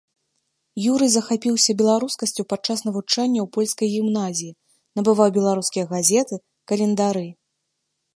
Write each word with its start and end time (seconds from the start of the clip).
Юрый 0.91 1.09
захапіўся 1.15 1.71
беларускасцю 1.81 2.41
падчас 2.53 2.79
навучання 2.87 3.39
ў 3.43 3.45
польскай 3.57 3.87
гімназіі, 3.97 4.49
набываў 5.01 5.29
беларускія 5.37 5.85
газеты, 5.93 6.35
календары. 6.73 7.23